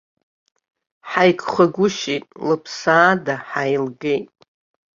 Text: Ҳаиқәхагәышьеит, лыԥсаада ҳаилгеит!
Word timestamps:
Ҳаиқәхагәышьеит, 1.09 2.25
лыԥсаада 2.47 3.35
ҳаилгеит! 3.49 4.27